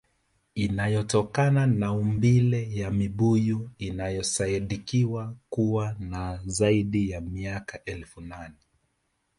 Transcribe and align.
Inayotokana 0.55 1.65
na 1.67 1.75
maumbile 1.87 2.75
ya 2.75 2.91
mibuyu 2.91 3.69
inayosadikiwa 3.77 5.35
kuwa 5.49 5.95
na 5.99 6.39
zaidi 6.45 7.09
ya 7.09 7.21
miaka 7.21 7.83
elfu 7.85 8.21
nane 8.21 8.55